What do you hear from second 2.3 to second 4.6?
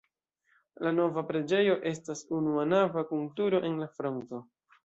ununava kun turo en la fronto.